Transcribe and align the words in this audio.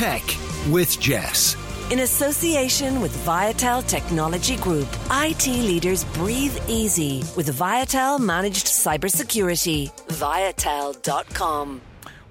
Tech 0.00 0.24
with 0.70 0.98
Jess. 0.98 1.56
In 1.90 1.98
association 1.98 3.02
with 3.02 3.14
Viatel 3.26 3.86
Technology 3.86 4.56
Group, 4.56 4.88
IT 5.10 5.46
leaders 5.46 6.04
breathe 6.04 6.56
easy 6.68 7.22
with 7.36 7.54
Viatel 7.54 8.18
Managed 8.18 8.66
Cybersecurity. 8.66 9.92
Viatel.com. 10.06 11.82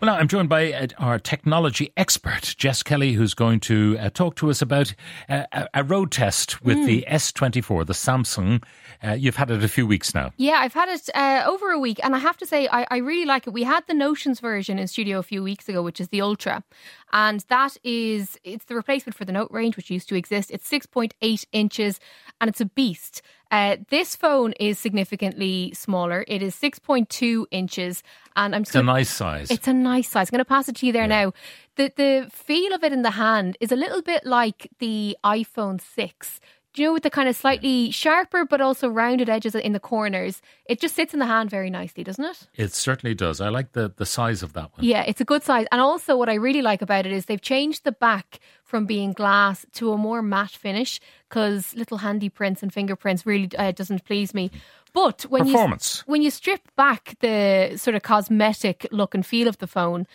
Well, 0.01 0.13
now 0.13 0.17
I'm 0.17 0.29
joined 0.29 0.47
by 0.47 0.71
uh, 0.71 0.87
our 0.97 1.19
technology 1.19 1.91
expert, 1.97 2.55
Jess 2.57 2.83
Kelly, 2.83 3.11
who's 3.11 3.33
going 3.33 3.59
to 3.61 3.97
uh, 3.99 4.09
talk 4.09 4.35
to 4.37 4.49
us 4.49 4.61
about 4.61 4.95
uh, 5.27 5.43
a, 5.51 5.67
a 5.73 5.83
road 5.83 6.09
test 6.09 6.63
with 6.63 6.77
mm. 6.77 6.85
the 6.85 7.05
S24, 7.09 7.85
the 7.85 7.91
Samsung. 7.91 8.63
Uh, 9.03 9.11
you've 9.11 9.35
had 9.35 9.51
it 9.51 9.61
a 9.61 9.67
few 9.67 9.85
weeks 9.85 10.15
now. 10.15 10.31
Yeah, 10.37 10.59
I've 10.59 10.73
had 10.73 10.87
it 10.87 11.09
uh, 11.13 11.43
over 11.45 11.71
a 11.71 11.79
week, 11.79 11.99
and 12.01 12.15
I 12.15 12.19
have 12.19 12.37
to 12.37 12.45
say, 12.45 12.69
I, 12.71 12.87
I, 12.89 12.97
really 12.97 13.25
like 13.25 13.45
it. 13.45 13.51
We 13.51 13.63
had 13.63 13.85
the 13.87 13.93
Notions 13.93 14.39
version 14.39 14.79
in 14.79 14.87
studio 14.87 15.19
a 15.19 15.23
few 15.23 15.43
weeks 15.43 15.67
ago, 15.67 15.81
which 15.83 15.99
is 15.99 16.07
the 16.07 16.21
Ultra, 16.21 16.63
and 17.11 17.43
that 17.49 17.77
is 17.83 18.37
it's 18.43 18.65
the 18.65 18.75
replacement 18.75 19.15
for 19.15 19.25
the 19.25 19.31
Note 19.31 19.51
range, 19.51 19.77
which 19.77 19.89
used 19.89 20.09
to 20.09 20.15
exist. 20.15 20.51
It's 20.51 20.69
6.8 20.69 21.45
inches, 21.51 21.99
and 22.39 22.49
it's 22.49 22.61
a 22.61 22.65
beast. 22.65 23.21
Uh, 23.51 23.77
this 23.89 24.15
phone 24.15 24.53
is 24.59 24.77
significantly 24.77 25.73
smaller. 25.73 26.23
It 26.27 26.43
is 26.43 26.55
6.2 26.55 27.45
inches, 27.49 28.03
and 28.35 28.55
I'm. 28.55 28.61
It's 28.61 28.71
gonna, 28.71 28.91
a 28.91 28.93
nice 28.93 29.09
size. 29.09 29.49
It's 29.49 29.67
a 29.67 29.73
nice 29.73 30.09
size. 30.09 30.29
I'm 30.29 30.37
going 30.37 30.45
to 30.45 30.45
pass 30.45 30.69
it 30.69 30.75
to 30.77 30.85
you 30.85 30.93
there 30.93 31.03
yeah. 31.03 31.23
now. 31.23 31.33
The 31.75 31.91
the 31.95 32.29
feel 32.31 32.73
of 32.73 32.83
it 32.83 32.93
in 32.93 33.01
the 33.01 33.11
hand 33.11 33.57
is 33.59 33.71
a 33.71 33.75
little 33.75 34.01
bit 34.01 34.25
like 34.25 34.69
the 34.79 35.17
iPhone 35.23 35.81
6 35.81 36.39
you 36.79 36.85
know, 36.85 36.93
with 36.93 37.03
the 37.03 37.09
kind 37.09 37.29
of 37.29 37.35
slightly 37.35 37.91
sharper 37.91 38.45
but 38.45 38.61
also 38.61 38.87
rounded 38.87 39.29
edges 39.29 39.53
in 39.53 39.73
the 39.73 39.79
corners, 39.79 40.41
it 40.65 40.79
just 40.79 40.95
sits 40.95 41.13
in 41.13 41.19
the 41.19 41.25
hand 41.25 41.49
very 41.49 41.69
nicely, 41.69 42.03
doesn't 42.03 42.23
it? 42.23 42.47
It 42.55 42.73
certainly 42.73 43.13
does. 43.13 43.41
I 43.41 43.49
like 43.49 43.73
the, 43.73 43.91
the 43.95 44.05
size 44.05 44.41
of 44.41 44.53
that 44.53 44.71
one. 44.75 44.85
Yeah, 44.85 45.03
it's 45.05 45.21
a 45.21 45.25
good 45.25 45.43
size. 45.43 45.67
And 45.71 45.81
also, 45.81 46.15
what 46.15 46.29
I 46.29 46.35
really 46.35 46.61
like 46.61 46.81
about 46.81 47.05
it 47.05 47.11
is 47.11 47.25
they've 47.25 47.41
changed 47.41 47.83
the 47.83 47.91
back 47.91 48.39
from 48.63 48.85
being 48.85 49.13
glass 49.13 49.65
to 49.73 49.91
a 49.91 49.97
more 49.97 50.21
matte 50.21 50.51
finish 50.51 50.99
because 51.27 51.75
little 51.75 51.97
handy 51.97 52.29
prints 52.29 52.63
and 52.63 52.73
fingerprints 52.73 53.25
really 53.25 53.49
uh, 53.57 53.71
doesn't 53.71 54.05
please 54.05 54.33
me. 54.33 54.51
But 54.93 55.23
when 55.23 55.45
Performance. 55.45 56.03
you 56.05 56.11
when 56.11 56.21
you 56.21 56.31
strip 56.31 56.61
back 56.75 57.15
the 57.19 57.77
sort 57.77 57.95
of 57.95 58.01
cosmetic 58.01 58.87
look 58.91 59.13
and 59.13 59.25
feel 59.25 59.47
of 59.47 59.57
the 59.59 59.67
phone, 59.67 60.07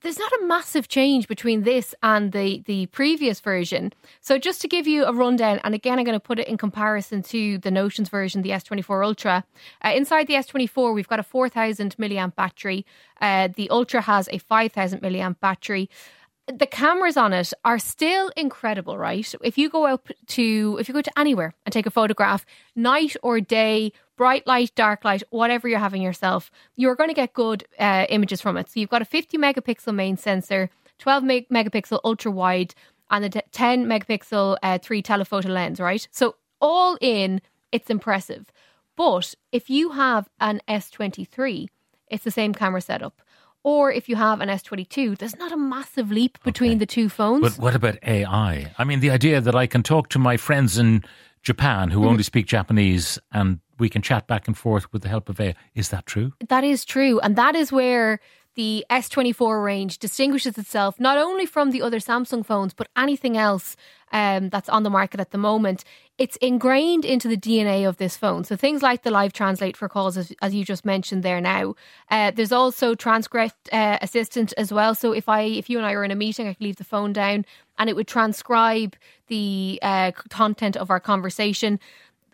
there's 0.00 0.18
not 0.18 0.32
a 0.32 0.46
massive 0.46 0.88
change 0.88 1.26
between 1.26 1.62
this 1.64 1.94
and 2.02 2.32
the 2.32 2.62
the 2.66 2.86
previous 2.86 3.40
version. 3.40 3.92
So 4.20 4.38
just 4.38 4.60
to 4.62 4.68
give 4.68 4.86
you 4.86 5.04
a 5.04 5.12
rundown, 5.12 5.60
and 5.64 5.74
again, 5.74 5.98
I'm 5.98 6.04
going 6.04 6.14
to 6.14 6.20
put 6.20 6.38
it 6.38 6.46
in 6.46 6.56
comparison 6.56 7.22
to 7.24 7.58
the 7.58 7.70
Notions 7.70 8.08
version, 8.08 8.42
the 8.42 8.50
S24 8.50 9.04
Ultra. 9.04 9.44
Uh, 9.84 9.92
inside 9.94 10.28
the 10.28 10.34
S24, 10.34 10.94
we've 10.94 11.08
got 11.08 11.18
a 11.18 11.24
4,000 11.24 11.96
milliamp 11.96 12.36
battery. 12.36 12.86
Uh, 13.20 13.48
the 13.48 13.68
Ultra 13.70 14.02
has 14.02 14.28
a 14.30 14.38
5,000 14.38 15.02
milliamp 15.02 15.40
battery 15.40 15.90
the 16.46 16.66
cameras 16.66 17.16
on 17.16 17.32
it 17.32 17.52
are 17.64 17.78
still 17.78 18.30
incredible, 18.36 18.96
right? 18.96 19.34
If 19.42 19.58
you 19.58 19.68
go 19.68 19.86
out 19.86 20.08
to 20.28 20.76
if 20.80 20.88
you 20.88 20.94
go 20.94 21.02
to 21.02 21.18
anywhere 21.18 21.54
and 21.64 21.72
take 21.72 21.86
a 21.86 21.90
photograph, 21.90 22.46
night 22.74 23.16
or 23.22 23.40
day, 23.40 23.92
bright 24.16 24.46
light, 24.46 24.72
dark 24.74 25.04
light, 25.04 25.22
whatever 25.30 25.66
you're 25.68 25.78
having 25.78 26.02
yourself, 26.02 26.50
you're 26.76 26.94
going 26.94 27.10
to 27.10 27.14
get 27.14 27.34
good 27.34 27.66
uh, 27.78 28.06
images 28.08 28.40
from 28.40 28.56
it. 28.56 28.70
So 28.70 28.80
you've 28.80 28.90
got 28.90 29.02
a 29.02 29.06
50 29.06 29.36
megapixel 29.38 29.94
main 29.94 30.16
sensor, 30.16 30.70
12 30.98 31.24
meg- 31.24 31.48
megapixel 31.48 32.00
ultra 32.04 32.30
wide, 32.30 32.74
and 33.10 33.24
a 33.24 33.28
10 33.28 33.86
megapixel 33.86 34.56
uh, 34.62 34.78
three 34.78 35.02
telephoto 35.02 35.48
lens, 35.48 35.80
right? 35.80 36.06
So 36.12 36.36
all 36.60 36.96
in, 37.00 37.40
it's 37.72 37.90
impressive. 37.90 38.52
But 38.96 39.34
if 39.52 39.68
you 39.68 39.90
have 39.90 40.28
an 40.40 40.60
S23, 40.68 41.68
it's 42.08 42.24
the 42.24 42.30
same 42.30 42.54
camera 42.54 42.80
setup 42.80 43.20
or 43.66 43.90
if 43.90 44.08
you 44.08 44.14
have 44.14 44.40
an 44.40 44.48
S22, 44.48 45.18
there's 45.18 45.34
not 45.34 45.50
a 45.50 45.56
massive 45.56 46.12
leap 46.12 46.38
between 46.44 46.70
okay. 46.70 46.78
the 46.78 46.86
two 46.86 47.08
phones. 47.08 47.42
But 47.42 47.60
what 47.60 47.74
about 47.74 47.98
AI? 48.06 48.72
I 48.78 48.84
mean, 48.84 49.00
the 49.00 49.10
idea 49.10 49.40
that 49.40 49.56
I 49.56 49.66
can 49.66 49.82
talk 49.82 50.08
to 50.10 50.20
my 50.20 50.36
friends 50.36 50.78
in 50.78 51.02
Japan 51.42 51.90
who 51.90 51.98
mm-hmm. 51.98 52.10
only 52.10 52.22
speak 52.22 52.46
Japanese 52.46 53.18
and 53.32 53.58
we 53.80 53.88
can 53.88 54.02
chat 54.02 54.28
back 54.28 54.46
and 54.46 54.56
forth 54.56 54.92
with 54.92 55.02
the 55.02 55.08
help 55.08 55.28
of 55.28 55.40
AI. 55.40 55.56
Is 55.74 55.88
that 55.88 56.06
true? 56.06 56.32
That 56.48 56.62
is 56.62 56.84
true. 56.84 57.18
And 57.18 57.34
that 57.34 57.56
is 57.56 57.72
where 57.72 58.20
the 58.54 58.86
S24 58.88 59.64
range 59.64 59.98
distinguishes 59.98 60.56
itself 60.58 61.00
not 61.00 61.18
only 61.18 61.44
from 61.44 61.72
the 61.72 61.82
other 61.82 61.98
Samsung 61.98 62.46
phones, 62.46 62.72
but 62.72 62.86
anything 62.96 63.36
else 63.36 63.74
um, 64.12 64.48
that's 64.48 64.68
on 64.68 64.82
the 64.82 64.90
market 64.90 65.20
at 65.20 65.30
the 65.30 65.38
moment. 65.38 65.84
It's 66.18 66.36
ingrained 66.36 67.04
into 67.04 67.28
the 67.28 67.36
DNA 67.36 67.86
of 67.88 67.98
this 67.98 68.16
phone. 68.16 68.44
So 68.44 68.56
things 68.56 68.82
like 68.82 69.02
the 69.02 69.10
live 69.10 69.32
translate 69.32 69.76
for 69.76 69.88
calls, 69.88 70.16
as, 70.16 70.32
as 70.40 70.54
you 70.54 70.64
just 70.64 70.84
mentioned 70.84 71.22
there 71.22 71.40
now. 71.40 71.74
Uh, 72.10 72.30
there's 72.30 72.52
also 72.52 72.94
transcript 72.94 73.68
uh, 73.72 73.98
assistant 74.00 74.54
as 74.56 74.72
well. 74.72 74.94
So 74.94 75.12
if 75.12 75.28
I, 75.28 75.42
if 75.42 75.68
you 75.68 75.78
and 75.78 75.86
I 75.86 75.92
are 75.92 76.04
in 76.04 76.10
a 76.10 76.16
meeting, 76.16 76.48
I 76.48 76.54
could 76.54 76.64
leave 76.64 76.76
the 76.76 76.84
phone 76.84 77.12
down 77.12 77.44
and 77.78 77.90
it 77.90 77.96
would 77.96 78.08
transcribe 78.08 78.96
the 79.28 79.78
uh, 79.82 80.12
content 80.30 80.76
of 80.76 80.90
our 80.90 81.00
conversation. 81.00 81.78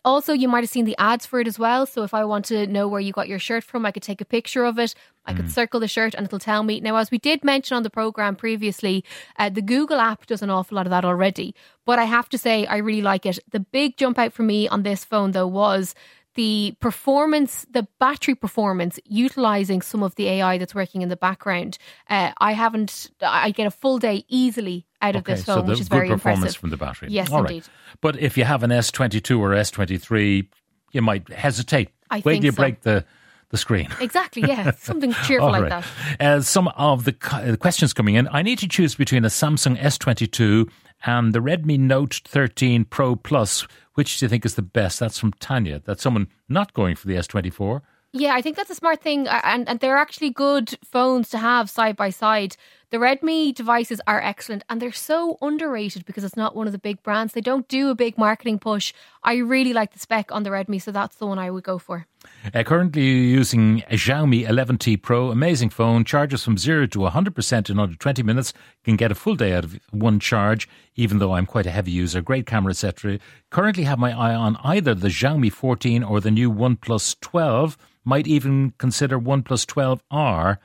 Also, 0.05 0.33
you 0.33 0.49
might 0.49 0.65
have 0.65 0.71
seen 0.71 0.85
the 0.85 0.97
ads 0.99 1.27
for 1.27 1.39
it 1.41 1.47
as 1.47 1.59
well. 1.59 1.87
So 1.87 2.03
if 2.03 2.13
I 2.13 2.25
want 2.25 2.45
to 2.47 2.67
know 2.67 2.89
where 2.89 3.01
you 3.01 3.13
got 3.13 3.29
your 3.29 3.39
shirt 3.39 3.63
from, 3.63 3.87
I 3.87 3.93
could 3.93 4.03
take 4.03 4.21
a 4.21 4.25
picture 4.25 4.65
of 4.65 4.79
it. 4.79 4.95
I 5.25 5.33
could 5.33 5.45
mm. 5.47 5.51
circle 5.51 5.79
the 5.79 5.87
shirt 5.87 6.15
and 6.15 6.25
it'll 6.25 6.41
tell 6.41 6.65
me. 6.65 6.81
Now, 6.81 6.97
as 6.97 7.13
we 7.13 7.19
did 7.19 7.45
mention 7.45 7.77
on 7.77 7.85
the 7.85 7.91
program 7.91 8.35
previously, 8.35 9.05
uh, 9.39 9.49
the 9.49 9.63
Google 9.63 10.01
app 10.01 10.27
does 10.27 10.43
an 10.43 10.51
awful 10.51 10.75
lot 10.77 10.87
of 10.87 10.91
that 10.91 11.05
already. 11.05 11.55
But 11.87 12.01
I 12.01 12.05
have 12.05 12.29
to 12.31 12.39
say, 12.39 12.67
I 12.67 12.79
really 12.79 13.03
like 13.03 13.27
it. 13.27 13.39
The 13.51 13.61
big 13.61 13.97
jump 13.97 14.19
out 14.19 14.33
for 14.33 14.43
me 14.43 14.67
on 14.67 14.83
this 14.83 15.05
phone, 15.05 15.31
though, 15.31 15.47
was 15.47 15.95
the 16.35 16.75
performance, 16.81 17.67
the 17.71 17.87
battery 17.99 18.35
performance, 18.35 18.99
utilizing 19.05 19.83
some 19.83 20.03
of 20.03 20.15
the 20.15 20.29
AI 20.29 20.59
that's 20.59 20.75
working 20.75 21.03
in 21.03 21.09
the 21.09 21.17
background. 21.17 21.79
Uh, 22.09 22.33
I 22.39 22.53
haven't, 22.53 23.11
I 23.21 23.51
get 23.51 23.67
a 23.67 23.71
full 23.71 23.99
day 23.99 24.25
easily 24.29 24.87
out 25.01 25.17
of 25.17 25.25
this 25.25 25.45
phone, 25.45 25.57
so 25.57 25.63
which 25.63 25.81
is 25.81 25.89
very 25.89 26.09
performance 26.09 26.39
impressive. 26.39 26.61
from 26.61 26.71
the 26.71 26.77
battery. 26.77 27.09
Yes, 27.11 27.31
All 27.31 27.41
indeed. 27.41 27.65
Right. 27.65 27.99
But 28.01 28.19
if 28.19 28.37
you 28.39 28.45
have 28.45 28.63
an 28.63 28.71
S22 28.71 29.39
or 29.39 29.51
S23, 29.51 30.49
you 30.93 31.03
might 31.03 31.29
hesitate. 31.29 31.91
I 32.11 32.23
Wait 32.25 32.37
till 32.37 32.45
you 32.45 32.53
so. 32.53 32.57
break 32.57 32.83
the 32.83 33.05
the 33.53 33.59
screen. 33.59 33.89
Exactly, 34.01 34.43
yeah. 34.43 34.73
Something 34.73 35.13
cheerful 35.27 35.53
like 35.53 35.69
that. 35.69 35.87
Uh, 36.19 36.41
some 36.41 36.69
of 36.69 37.05
the 37.05 37.15
uh, 37.31 37.55
questions 37.57 37.93
coming 37.93 38.17
in. 38.17 38.27
I 38.33 38.43
need 38.43 38.59
to 38.59 38.69
choose 38.69 38.97
between 38.97 39.25
a 39.25 39.29
Samsung 39.29 39.79
S22 39.79 40.69
and 41.05 41.33
the 41.33 41.39
Redmi 41.39 41.79
Note 41.79 42.23
13 42.27 42.87
Pro 42.87 43.15
Plus. 43.15 43.67
Which 43.95 44.19
do 44.19 44.25
you 44.25 44.29
think 44.31 44.47
is 44.47 44.55
the 44.55 44.63
best? 44.63 44.99
That's 44.99 45.19
from 45.19 45.33
Tanya. 45.35 45.83
That's 45.85 46.03
someone 46.03 46.29
not 46.49 46.73
going 46.73 46.97
for 46.97 47.07
the 47.07 47.15
S24. 47.15 47.83
Yeah, 48.15 48.35
I 48.35 48.43
think 48.43 48.57
that's 48.57 48.71
a 48.71 48.75
smart 48.75 49.01
thing. 49.03 49.29
And, 49.29 49.69
and 49.69 49.81
they're 49.81 49.97
actually 49.97 50.31
good 50.31 50.79
phones 50.85 51.29
to 51.31 51.39
have 51.39 51.69
side 51.69 51.97
by 51.97 52.11
side. 52.11 52.57
The 52.91 52.99
Redmi 52.99 53.55
devices 53.55 54.01
are 54.07 54.21
excellent 54.21 54.65
and 54.69 54.81
they're 54.81 54.93
so 54.93 55.39
underrated 55.41 56.05
because 56.05 56.25
it's 56.25 56.37
not 56.37 56.55
one 56.55 56.67
of 56.67 56.73
the 56.73 56.79
big 56.79 57.03
brands. 57.03 57.33
They 57.33 57.41
don't 57.41 57.67
do 57.69 57.89
a 57.89 57.95
big 57.95 58.19
marketing 58.19 58.59
push. 58.59 58.93
I 59.23 59.37
really 59.37 59.73
like 59.73 59.93
the 59.93 59.99
spec 59.99 60.31
on 60.31 60.43
the 60.43 60.51
Redmi, 60.51 60.81
so 60.81 60.93
that's 60.93 61.17
the 61.17 61.27
one 61.27 61.39
I 61.39 61.51
would 61.51 61.65
go 61.65 61.79
for. 61.79 62.07
Uh, 62.55 62.63
currently 62.63 63.03
using 63.03 63.83
a 63.89 63.95
Xiaomi 63.95 64.47
11T 64.47 65.01
Pro, 65.01 65.31
amazing 65.31 65.71
phone, 65.71 66.05
charges 66.05 66.43
from 66.43 66.59
0 66.59 66.87
to 66.89 66.99
100% 66.99 67.71
in 67.71 67.79
under 67.79 67.97
20 67.97 68.23
minutes, 68.23 68.53
can 68.85 68.97
get 68.97 69.13
a 69.13 69.15
full 69.15 69.37
day 69.37 69.53
out 69.55 69.65
of 69.65 69.79
one 69.91 70.19
charge, 70.19 70.69
even 70.97 71.19
though 71.19 71.33
I'm 71.33 71.47
quite 71.47 71.67
a 71.67 71.71
heavy 71.71 71.93
user, 71.93 72.21
great 72.21 72.47
camera, 72.47 72.71
etc. 72.71 73.19
Currently 73.51 73.85
have 73.85 73.99
my 73.99 74.13
eye 74.13 74.35
on 74.35 74.57
either 74.65 74.95
the 74.95 75.09
Xiaomi 75.09 75.53
14 75.53 76.03
or 76.03 76.21
the 76.21 76.31
new 76.31 76.51
OnePlus 76.51 77.21
12, 77.21 77.77
might 78.05 78.27
even 78.27 78.73
consider 78.79 79.19
OnePlus 79.19 79.65
12R 79.67 80.59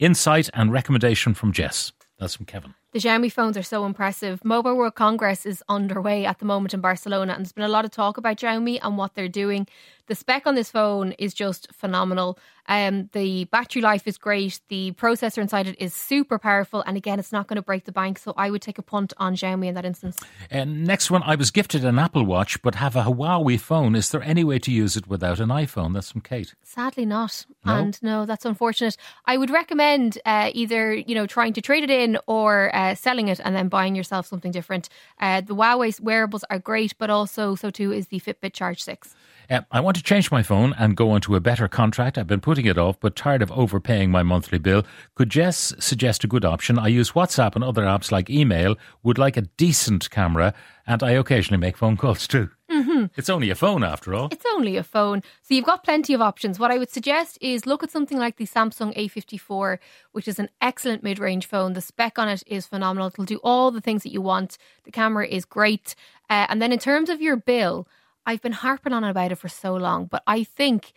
Insight 0.00 0.48
and 0.54 0.72
recommendation 0.72 1.34
from 1.34 1.52
Jess. 1.52 1.92
That's 2.18 2.34
from 2.34 2.46
Kevin. 2.46 2.74
The 2.92 2.98
Xiaomi 2.98 3.30
phones 3.30 3.56
are 3.56 3.62
so 3.62 3.86
impressive. 3.86 4.44
Mobile 4.44 4.76
World 4.76 4.96
Congress 4.96 5.46
is 5.46 5.62
underway 5.68 6.24
at 6.24 6.40
the 6.40 6.44
moment 6.44 6.74
in 6.74 6.80
Barcelona, 6.80 7.34
and 7.34 7.44
there's 7.44 7.52
been 7.52 7.62
a 7.62 7.68
lot 7.68 7.84
of 7.84 7.92
talk 7.92 8.16
about 8.16 8.38
Xiaomi 8.38 8.80
and 8.82 8.98
what 8.98 9.14
they're 9.14 9.28
doing. 9.28 9.68
The 10.08 10.16
spec 10.16 10.44
on 10.44 10.56
this 10.56 10.72
phone 10.72 11.12
is 11.12 11.32
just 11.32 11.72
phenomenal. 11.72 12.36
Um, 12.66 13.08
the 13.12 13.44
battery 13.44 13.80
life 13.80 14.08
is 14.08 14.18
great. 14.18 14.60
The 14.68 14.90
processor 14.92 15.38
inside 15.38 15.68
it 15.68 15.76
is 15.80 15.94
super 15.94 16.36
powerful, 16.36 16.82
and 16.84 16.96
again, 16.96 17.20
it's 17.20 17.30
not 17.30 17.46
going 17.46 17.56
to 17.56 17.62
break 17.62 17.84
the 17.84 17.92
bank. 17.92 18.18
So 18.18 18.34
I 18.36 18.50
would 18.50 18.60
take 18.60 18.78
a 18.78 18.82
punt 18.82 19.12
on 19.18 19.36
Xiaomi 19.36 19.68
in 19.68 19.74
that 19.74 19.84
instance. 19.84 20.18
And 20.50 20.84
next 20.84 21.12
one, 21.12 21.22
I 21.24 21.36
was 21.36 21.52
gifted 21.52 21.84
an 21.84 21.96
Apple 21.96 22.24
Watch, 22.24 22.60
but 22.60 22.74
have 22.74 22.96
a 22.96 23.04
Huawei 23.04 23.58
phone. 23.60 23.94
Is 23.94 24.10
there 24.10 24.22
any 24.22 24.42
way 24.42 24.58
to 24.58 24.72
use 24.72 24.96
it 24.96 25.06
without 25.06 25.38
an 25.38 25.50
iPhone? 25.50 25.94
That's 25.94 26.10
from 26.10 26.22
Kate. 26.22 26.54
Sadly, 26.64 27.06
not. 27.06 27.46
No? 27.64 27.74
And 27.74 28.02
no, 28.02 28.26
that's 28.26 28.44
unfortunate. 28.44 28.96
I 29.26 29.36
would 29.36 29.50
recommend 29.50 30.18
uh, 30.24 30.50
either 30.52 30.92
you 30.92 31.14
know 31.14 31.26
trying 31.26 31.52
to 31.52 31.60
trade 31.60 31.84
it 31.84 31.90
in 31.90 32.18
or 32.26 32.74
uh, 32.74 32.79
selling 32.94 33.28
it 33.28 33.40
and 33.44 33.54
then 33.54 33.68
buying 33.68 33.94
yourself 33.94 34.26
something 34.26 34.52
different. 34.52 34.88
Uh, 35.20 35.40
the 35.40 35.54
Huawei 35.54 35.98
wearables 36.00 36.44
are 36.50 36.58
great, 36.58 36.96
but 36.98 37.10
also 37.10 37.54
so 37.54 37.70
too 37.70 37.92
is 37.92 38.08
the 38.08 38.20
Fitbit 38.20 38.52
Charge 38.52 38.82
Six. 38.82 39.14
Uh, 39.50 39.62
I 39.72 39.80
want 39.80 39.96
to 39.96 40.02
change 40.02 40.30
my 40.30 40.42
phone 40.42 40.74
and 40.78 40.96
go 40.96 41.10
onto 41.10 41.34
a 41.34 41.40
better 41.40 41.66
contract. 41.66 42.16
I've 42.16 42.28
been 42.28 42.40
putting 42.40 42.66
it 42.66 42.78
off, 42.78 43.00
but 43.00 43.16
tired 43.16 43.42
of 43.42 43.50
overpaying 43.52 44.10
my 44.10 44.22
monthly 44.22 44.58
bill. 44.58 44.84
Could 45.16 45.30
Jess 45.30 45.74
suggest 45.78 46.22
a 46.22 46.28
good 46.28 46.44
option? 46.44 46.78
I 46.78 46.86
use 46.88 47.12
WhatsApp 47.12 47.56
and 47.56 47.64
other 47.64 47.82
apps 47.82 48.12
like 48.12 48.30
email, 48.30 48.76
would 49.02 49.18
like 49.18 49.36
a 49.36 49.42
decent 49.42 50.08
camera, 50.10 50.54
and 50.86 51.02
I 51.02 51.12
occasionally 51.12 51.60
make 51.60 51.76
phone 51.76 51.96
calls 51.96 52.28
too. 52.28 52.50
Mm. 52.80 53.10
It's 53.16 53.30
only 53.30 53.50
a 53.50 53.54
phone 53.54 53.84
after 53.84 54.14
all. 54.14 54.28
It's 54.30 54.44
only 54.54 54.76
a 54.76 54.82
phone. 54.82 55.22
So 55.42 55.54
you've 55.54 55.64
got 55.64 55.84
plenty 55.84 56.14
of 56.14 56.20
options. 56.20 56.58
What 56.58 56.70
I 56.70 56.78
would 56.78 56.90
suggest 56.90 57.38
is 57.40 57.66
look 57.66 57.82
at 57.82 57.90
something 57.90 58.18
like 58.18 58.36
the 58.36 58.46
Samsung 58.46 58.96
A54, 58.96 59.78
which 60.12 60.26
is 60.26 60.38
an 60.38 60.48
excellent 60.60 61.02
mid 61.02 61.18
range 61.18 61.46
phone. 61.46 61.74
The 61.74 61.80
spec 61.80 62.18
on 62.18 62.28
it 62.28 62.42
is 62.46 62.66
phenomenal. 62.66 63.08
It'll 63.08 63.24
do 63.24 63.40
all 63.42 63.70
the 63.70 63.80
things 63.80 64.02
that 64.02 64.12
you 64.12 64.20
want. 64.20 64.58
The 64.84 64.92
camera 64.92 65.26
is 65.26 65.44
great. 65.44 65.94
Uh, 66.28 66.46
and 66.48 66.60
then 66.60 66.72
in 66.72 66.78
terms 66.78 67.10
of 67.10 67.20
your 67.20 67.36
bill, 67.36 67.86
I've 68.26 68.42
been 68.42 68.52
harping 68.52 68.92
on 68.92 69.04
about 69.04 69.32
it 69.32 69.36
for 69.36 69.48
so 69.48 69.74
long, 69.74 70.06
but 70.06 70.22
I 70.26 70.44
think 70.44 70.92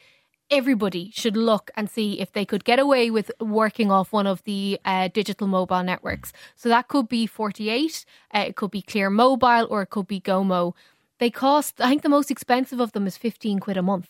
everybody 0.51 1.09
should 1.12 1.35
look 1.35 1.71
and 1.75 1.89
see 1.89 2.19
if 2.19 2.31
they 2.31 2.45
could 2.45 2.63
get 2.63 2.80
away 2.80 3.09
with 3.09 3.31
working 3.39 3.91
off 3.91 4.13
one 4.13 4.27
of 4.27 4.44
the 4.44 4.80
uh, 4.85 5.07
digital 5.07 5.47
mobile 5.47 5.83
networks. 5.83 6.31
So 6.56 6.69
that 6.69 6.88
could 6.88 7.09
be 7.09 7.25
48, 7.25 8.06
uh, 8.33 8.45
it 8.47 8.56
could 8.56 8.71
be 8.71 8.81
Clear 8.81 9.09
Mobile, 9.09 9.68
or 9.69 9.81
it 9.81 9.89
could 9.89 10.07
be 10.07 10.21
Gomo. 10.21 10.74
They 11.19 11.31
cost, 11.31 11.81
I 11.81 11.89
think 11.89 12.04
the 12.04 12.10
most 12.10 12.30
expensive 12.30 12.80
of 12.80 12.92
them 12.92 13.07
is 13.07 13.18
15 13.18 13.57
quid 13.60 13.77
a 13.77 13.81
month. 13.81 14.10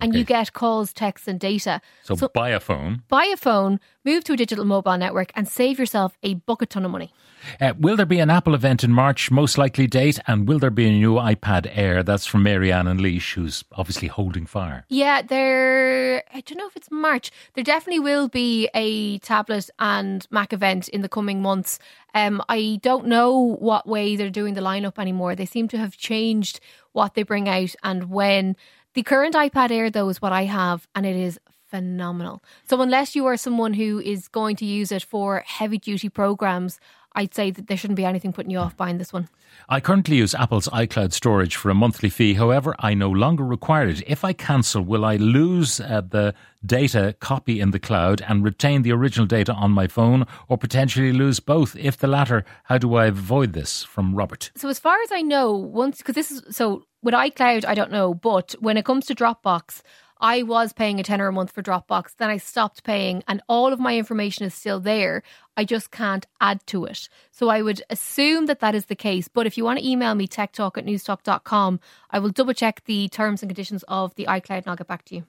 And 0.00 0.12
Okay. 0.12 0.18
you 0.20 0.24
get 0.24 0.52
calls, 0.52 0.92
texts, 0.92 1.26
and 1.28 1.40
data. 1.40 1.80
So, 2.04 2.14
buy 2.32 2.50
a 2.50 2.60
phone. 2.60 3.02
buy 3.08 3.24
a 3.32 3.36
phone, 3.36 3.80
move 4.04 4.22
to 4.24 4.32
a 4.34 4.36
digital 4.36 4.64
mobile 4.64 4.96
network, 4.96 5.32
and 5.34 5.48
save 5.48 5.78
yourself 5.78 6.16
a 6.22 6.34
bucket 6.34 6.70
ton 6.70 6.84
of 6.84 6.90
money. 6.90 7.12
Uh, 7.60 7.72
will 7.78 7.96
there 7.96 8.04
be 8.06 8.18
an 8.18 8.30
Apple 8.30 8.54
event 8.54 8.82
in 8.82 8.92
March? 8.92 9.30
Most 9.30 9.56
likely 9.58 9.86
date. 9.86 10.18
And 10.26 10.48
will 10.48 10.58
there 10.58 10.70
be 10.70 10.88
a 10.88 10.90
new 10.92 11.14
iPad 11.14 11.70
Air? 11.72 12.02
That's 12.02 12.26
from 12.26 12.42
Marianne 12.42 12.88
and 12.88 13.00
Leash, 13.00 13.34
who's 13.34 13.64
obviously 13.72 14.08
holding 14.08 14.44
fire. 14.44 14.84
Yeah, 14.88 15.22
there. 15.22 16.24
I 16.34 16.40
don't 16.40 16.58
know 16.58 16.66
if 16.66 16.76
it's 16.76 16.90
March. 16.90 17.30
There 17.54 17.62
definitely 17.64 18.00
will 18.00 18.28
be 18.28 18.68
a 18.74 19.18
tablet 19.18 19.70
and 19.78 20.26
Mac 20.30 20.52
event 20.52 20.88
in 20.88 21.02
the 21.02 21.08
coming 21.08 21.40
months. 21.40 21.78
Um, 22.14 22.42
I 22.48 22.80
don't 22.82 23.06
know 23.06 23.56
what 23.60 23.86
way 23.86 24.16
they're 24.16 24.30
doing 24.30 24.54
the 24.54 24.60
lineup 24.60 24.98
anymore. 24.98 25.36
They 25.36 25.46
seem 25.46 25.68
to 25.68 25.78
have 25.78 25.96
changed 25.96 26.58
what 26.92 27.14
they 27.14 27.22
bring 27.22 27.48
out 27.48 27.74
and 27.84 28.10
when. 28.10 28.56
The 28.98 29.04
current 29.04 29.36
iPad 29.36 29.70
Air, 29.70 29.90
though, 29.90 30.08
is 30.08 30.20
what 30.20 30.32
I 30.32 30.42
have, 30.46 30.88
and 30.92 31.06
it 31.06 31.14
is 31.14 31.38
phenomenal. 31.70 32.42
So, 32.64 32.80
unless 32.80 33.14
you 33.14 33.26
are 33.26 33.36
someone 33.36 33.74
who 33.74 34.00
is 34.00 34.26
going 34.26 34.56
to 34.56 34.64
use 34.64 34.90
it 34.90 35.04
for 35.04 35.44
heavy 35.46 35.78
duty 35.78 36.08
programs, 36.08 36.80
I'd 37.18 37.34
say 37.34 37.50
that 37.50 37.66
there 37.66 37.76
shouldn't 37.76 37.96
be 37.96 38.04
anything 38.04 38.32
putting 38.32 38.52
you 38.52 38.60
off 38.60 38.76
buying 38.76 38.98
this 38.98 39.12
one. 39.12 39.28
I 39.68 39.80
currently 39.80 40.14
use 40.14 40.36
Apple's 40.36 40.68
iCloud 40.68 41.12
storage 41.12 41.56
for 41.56 41.68
a 41.68 41.74
monthly 41.74 42.10
fee. 42.10 42.34
However, 42.34 42.76
I 42.78 42.94
no 42.94 43.10
longer 43.10 43.42
require 43.42 43.88
it. 43.88 44.04
If 44.06 44.24
I 44.24 44.32
cancel, 44.32 44.82
will 44.82 45.04
I 45.04 45.16
lose 45.16 45.80
uh, 45.80 46.02
the 46.08 46.32
data 46.64 47.16
copy 47.18 47.58
in 47.58 47.72
the 47.72 47.80
cloud 47.80 48.22
and 48.28 48.44
retain 48.44 48.82
the 48.82 48.92
original 48.92 49.26
data 49.26 49.52
on 49.52 49.72
my 49.72 49.88
phone, 49.88 50.28
or 50.48 50.56
potentially 50.56 51.12
lose 51.12 51.40
both? 51.40 51.74
If 51.74 51.96
the 51.96 52.06
latter, 52.06 52.44
how 52.64 52.78
do 52.78 52.94
I 52.94 53.06
avoid 53.06 53.52
this? 53.52 53.82
From 53.82 54.14
Robert. 54.14 54.52
So 54.54 54.68
as 54.68 54.78
far 54.78 54.96
as 55.02 55.10
I 55.10 55.22
know, 55.22 55.50
once 55.52 55.98
because 55.98 56.14
this 56.14 56.30
is 56.30 56.56
so 56.56 56.84
with 57.02 57.14
iCloud, 57.14 57.64
I 57.64 57.74
don't 57.74 57.90
know, 57.90 58.14
but 58.14 58.54
when 58.60 58.76
it 58.76 58.84
comes 58.84 59.06
to 59.06 59.14
Dropbox, 59.16 59.82
I 60.20 60.42
was 60.42 60.72
paying 60.72 60.98
a 60.98 61.02
tenner 61.02 61.28
a 61.28 61.32
month 61.32 61.52
for 61.52 61.62
Dropbox. 61.62 62.16
Then 62.16 62.30
I 62.30 62.38
stopped 62.38 62.84
paying, 62.84 63.22
and 63.28 63.42
all 63.48 63.72
of 63.72 63.80
my 63.80 63.96
information 63.96 64.44
is 64.44 64.54
still 64.54 64.80
there. 64.80 65.22
I 65.56 65.64
just 65.64 65.90
can't 65.90 66.26
add 66.40 66.66
to 66.68 66.84
it. 66.84 67.08
So 67.30 67.48
I 67.48 67.62
would 67.62 67.82
assume 67.90 68.46
that 68.46 68.60
that 68.60 68.74
is 68.74 68.86
the 68.86 68.96
case. 68.96 69.28
But 69.28 69.46
if 69.46 69.56
you 69.56 69.64
want 69.64 69.78
to 69.78 69.88
email 69.88 70.14
me, 70.14 70.28
techtalk 70.28 70.78
at 70.78 70.86
newstalk.com, 70.86 71.80
I 72.10 72.18
will 72.18 72.30
double 72.30 72.54
check 72.54 72.84
the 72.84 73.08
terms 73.08 73.42
and 73.42 73.50
conditions 73.50 73.84
of 73.88 74.14
the 74.14 74.26
iCloud 74.26 74.58
and 74.58 74.68
I'll 74.68 74.76
get 74.76 74.86
back 74.86 75.04
to 75.06 75.16
you. 75.16 75.24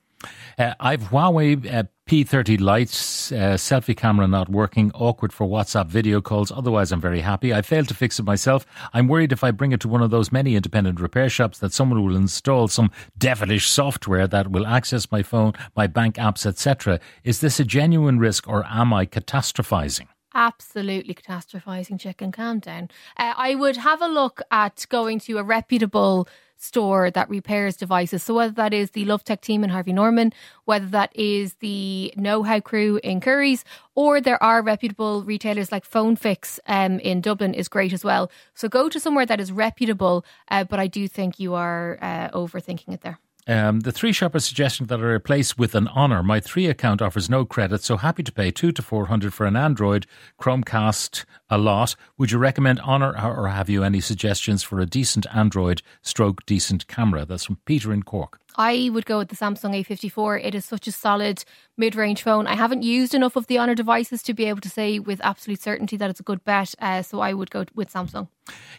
Uh, 0.57 0.74
I've 0.80 1.04
Huawei 1.04 1.74
uh, 1.74 1.83
P30 2.06 2.60
lights, 2.60 3.31
uh, 3.31 3.56
selfie 3.56 3.95
camera 3.95 4.27
not 4.27 4.50
working, 4.50 4.92
awkward 4.94 5.31
for 5.31 5.48
WhatsApp 5.48 5.88
video 5.88 6.21
calls. 6.21 6.51
Otherwise, 6.51 6.92
I'm 6.92 7.00
very 7.00 7.21
happy. 7.21 7.54
I 7.54 7.62
failed 7.62 7.88
to 7.89 7.94
fix 7.94 8.19
it 8.19 8.24
myself. 8.24 8.66
I'm 8.94 9.07
worried 9.07 9.31
if 9.31 9.44
I 9.44 9.51
bring 9.51 9.71
it 9.71 9.80
to 9.81 9.88
one 9.88 10.01
of 10.01 10.10
those 10.10 10.31
many 10.31 10.56
independent 10.56 11.00
repair 11.00 11.30
shops 11.30 11.60
that 11.60 11.71
someone 11.71 12.04
will 12.04 12.16
install 12.16 12.68
some 12.68 12.92
devilish 13.18 13.68
software 13.68 14.27
that 14.27 14.51
will 14.51 14.68
access 14.68 15.12
my 15.12 15.24
phone, 15.24 15.54
my 15.75 15.88
bank 15.88 16.16
apps, 16.16 16.45
etc. 16.45 17.00
Is 17.24 17.42
this 17.42 17.60
a 17.60 17.63
genuine 17.63 18.19
risk 18.19 18.48
or 18.48 18.65
am 18.65 18.92
I 18.92 19.06
catastrophizing? 19.06 20.07
Absolutely 20.39 21.13
catastrophizing 21.13 22.00
chicken 22.00 22.31
calm 22.31 22.59
down 22.59 22.89
uh, 23.18 23.33
i 23.36 23.53
would 23.53 23.77
have 23.77 24.01
a 24.01 24.07
look 24.07 24.41
at 24.50 24.86
going 24.89 25.19
to 25.19 25.38
a 25.38 25.44
reputable 25.44 26.27
store 26.59 27.09
that 27.09 27.30
repairs 27.30 27.77
devices. 27.77 28.21
So 28.21 28.36
whether 28.36 28.51
that 28.53 28.74
is 28.74 28.91
the 28.91 29.06
love 29.06 29.24
tech 29.24 29.41
team 29.41 29.63
in 29.63 29.69
harvey 29.69 29.94
norman 29.94 30.33
whether 30.65 30.86
that 30.88 31.15
is 31.15 31.56
the 31.56 32.13
know-how 32.15 32.59
crew 32.59 33.00
in 33.01 33.21
curry's 33.21 33.63
or 33.95 34.21
there 34.21 34.41
are 34.44 34.62
reputable 34.62 35.24
retailers 35.24 35.71
like 35.71 35.86
phone 35.86 36.15
fix 36.15 36.59
um, 36.68 37.00
in 37.00 37.21
dublin 37.21 37.53
is 37.53 37.68
great 37.69 37.94
as 37.94 38.03
well. 38.03 38.30
So 38.53 38.68
go 38.68 38.89
to 38.89 39.00
somewhere 39.00 39.25
that 39.25 39.39
is 39.39 39.51
reputable 39.51 40.25
uh, 40.50 40.65
but 40.65 40.80
i 40.80 40.88
do 40.88 41.07
think 41.07 41.39
you 41.39 41.53
are 41.53 41.97
uh, 42.01 42.30
overthinking 42.31 42.94
it 42.94 43.01
there 43.01 43.19
Um, 43.50 43.80
the 43.80 43.92
three 43.92 44.13
shoppers 44.13 44.44
are 44.44 44.50
suggesting 44.50 44.86
that 44.88 45.00
I 45.00 45.04
replace 45.04 45.57
with 45.57 45.74
an 45.74 45.88
Honor. 45.88 46.22
My 46.22 46.40
three 46.40 46.68
account 46.68 47.01
offers 47.01 47.31
no 47.31 47.46
credit, 47.46 47.81
so 47.81 47.98
happy 47.98 48.22
to 48.22 48.31
pay 48.31 48.51
two 48.51 48.72
to 48.72 48.84
four 48.84 49.07
hundred 49.07 49.34
for 49.34 49.48
an 49.48 49.56
Android 49.56 50.06
Chromecast 50.40 51.25
a 51.50 51.57
lot. 51.57 51.96
Would 52.19 52.30
you 52.30 52.38
recommend 52.38 52.80
Honor, 52.81 53.12
or 53.19 53.48
have 53.48 53.68
you 53.68 53.84
any 53.84 54.01
suggestions 54.01 54.62
for 54.62 54.80
a 54.80 54.86
decent 54.86 55.25
Android 55.36 55.81
stroke 56.04 56.46
decent 56.46 56.86
camera? 56.88 57.25
That's 57.25 57.46
from 57.46 57.57
Peter 57.66 57.92
in 57.92 58.04
Cork. 58.04 58.40
I 58.60 58.90
would 58.92 59.06
go 59.06 59.20
with 59.20 59.30
the 59.30 59.38
Samsung 59.38 59.74
A54. 59.74 60.44
It 60.44 60.54
is 60.54 60.66
such 60.66 60.86
a 60.86 60.92
solid 60.92 61.46
mid 61.78 61.96
range 61.96 62.22
phone. 62.22 62.46
I 62.46 62.56
haven't 62.56 62.84
used 62.84 63.16
enough 63.16 63.38
of 63.38 63.48
the 63.48 63.58
Honor 63.58 63.74
devices 63.74 64.22
to 64.24 64.34
be 64.34 64.46
able 64.46 64.60
to 64.60 64.70
say 64.70 65.00
with 65.00 65.22
absolute 65.24 65.62
certainty 65.62 65.96
that 65.96 66.10
it's 66.10 66.20
a 66.20 66.24
good 66.24 66.44
bet. 66.44 66.76
Uh, 66.80 67.02
so 67.02 67.22
I 67.22 67.34
would 67.34 67.52
go 67.52 67.64
with 67.74 67.92
Samsung. 67.94 68.28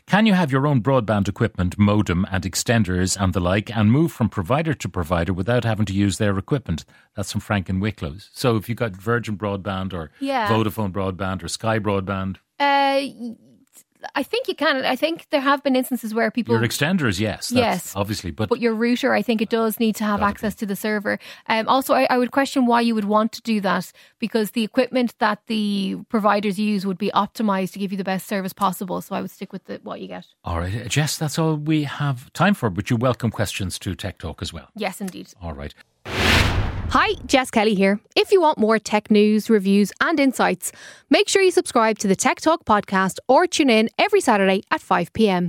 Can 0.06 0.26
you 0.26 0.34
have 0.34 0.52
your 0.52 0.66
own 0.66 0.82
broadband 0.82 1.28
equipment, 1.28 1.78
modem 1.78 2.26
and 2.30 2.44
extenders 2.44 3.16
and 3.18 3.32
the 3.32 3.40
like, 3.40 3.74
and 3.74 3.90
move 3.90 4.12
from 4.12 4.28
provider 4.28 4.74
to 4.74 4.88
provider 4.88 5.32
without 5.32 5.64
having 5.64 5.86
to 5.86 5.94
use 5.94 6.18
their 6.18 6.36
equipment? 6.36 6.84
That's 7.16 7.32
from 7.32 7.40
Frank 7.40 7.70
and 7.70 7.80
Wicklow. 7.80 8.16
So 8.32 8.56
if 8.56 8.68
you've 8.68 8.76
got 8.78 8.92
Virgin 8.92 9.38
Broadband 9.38 9.94
or 9.94 10.10
Yeah. 10.20 10.48
Vodafone 10.48 10.92
Broadband 10.92 11.42
or 11.42 11.48
Sky 11.48 11.78
Broadband, 11.78 12.36
Uh, 12.58 13.06
I 14.14 14.22
think 14.22 14.48
you 14.48 14.54
can. 14.54 14.84
I 14.84 14.96
think 14.96 15.26
there 15.30 15.40
have 15.40 15.62
been 15.62 15.76
instances 15.76 16.14
where 16.14 16.30
people. 16.30 16.54
your 16.54 16.64
extenders, 16.64 17.20
yes, 17.20 17.48
that's 17.48 17.84
Yes. 17.84 17.92
obviously, 17.96 18.30
but 18.30 18.48
but 18.48 18.60
your 18.60 18.74
router, 18.74 19.12
I 19.12 19.22
think 19.22 19.40
it 19.42 19.48
does 19.50 19.78
need 19.78 19.96
to 19.96 20.04
have 20.04 20.22
access 20.22 20.54
to 20.56 20.66
the 20.66 20.76
server. 20.76 21.18
Um, 21.48 21.68
also, 21.68 21.94
I, 21.94 22.06
I 22.10 22.18
would 22.18 22.30
question 22.30 22.66
why 22.66 22.80
you 22.80 22.94
would 22.94 23.04
want 23.04 23.32
to 23.32 23.42
do 23.42 23.60
that 23.60 23.92
because 24.18 24.52
the 24.52 24.64
equipment 24.64 25.14
that 25.18 25.40
the 25.46 25.98
providers 26.08 26.58
use 26.58 26.86
would 26.86 26.98
be 26.98 27.10
optimized 27.14 27.72
to 27.72 27.78
give 27.78 27.92
you 27.92 27.98
the 27.98 28.04
best 28.04 28.26
service 28.26 28.52
possible. 28.52 29.00
So 29.00 29.14
I 29.14 29.20
would 29.20 29.30
stick 29.30 29.52
with 29.52 29.64
the, 29.64 29.80
what 29.82 30.00
you 30.00 30.08
get. 30.08 30.26
All 30.44 30.58
right, 30.60 30.88
Jess, 30.88 31.18
that's 31.18 31.38
all 31.38 31.56
we 31.56 31.84
have 31.84 32.32
time 32.32 32.54
for, 32.54 32.70
but 32.70 32.90
you 32.90 32.96
welcome 32.96 33.30
questions 33.30 33.78
to 33.80 33.94
Tech 33.94 34.18
Talk 34.18 34.42
as 34.42 34.52
well. 34.52 34.68
Yes, 34.74 35.00
indeed. 35.00 35.28
All 35.42 35.52
right. 35.52 35.74
Hi, 36.92 37.14
Jess 37.24 37.52
Kelly 37.52 37.76
here. 37.76 38.00
If 38.16 38.32
you 38.32 38.40
want 38.40 38.58
more 38.58 38.80
tech 38.80 39.12
news, 39.12 39.48
reviews, 39.48 39.92
and 40.00 40.18
insights, 40.18 40.72
make 41.08 41.28
sure 41.28 41.40
you 41.40 41.52
subscribe 41.52 41.98
to 41.98 42.08
the 42.08 42.16
Tech 42.16 42.40
Talk 42.40 42.64
podcast 42.64 43.18
or 43.28 43.46
tune 43.46 43.70
in 43.70 43.88
every 43.96 44.20
Saturday 44.20 44.64
at 44.72 44.80
5 44.80 45.12
p.m. 45.12 45.48